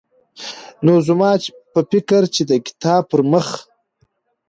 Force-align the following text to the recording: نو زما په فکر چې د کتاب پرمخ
نو 0.85 0.93
زما 1.07 1.31
په 1.73 1.79
فکر 1.91 2.21
چې 2.35 2.41
د 2.49 2.51
کتاب 2.67 3.01
پرمخ 3.11 3.47